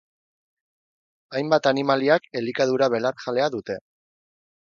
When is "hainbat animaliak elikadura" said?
1.35-2.87